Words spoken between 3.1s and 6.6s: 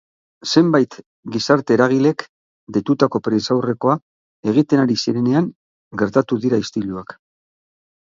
prentsaurrekoa egiten ari zirenean gertatu